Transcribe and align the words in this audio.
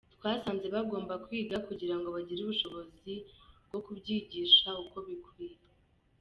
Twasanze 0.15 0.65
bagomba 0.75 1.13
kwiga 1.25 1.57
kugira 1.67 1.95
ngo 1.97 2.07
bagire 2.15 2.39
ubushobozi 2.43 3.13
bwo 3.67 3.79
kubyigisha 3.85 4.69
uko 4.83 4.97
bikwiriye. 5.05 5.67